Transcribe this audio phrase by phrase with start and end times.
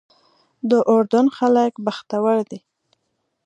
[0.69, 2.59] د اردن خلک بختور دي.